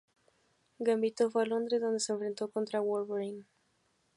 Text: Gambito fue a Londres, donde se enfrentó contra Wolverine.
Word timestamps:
Gambito 0.79 1.29
fue 1.29 1.43
a 1.43 1.45
Londres, 1.45 1.79
donde 1.79 1.99
se 1.99 2.11
enfrentó 2.11 2.49
contra 2.49 2.79
Wolverine. 2.81 3.45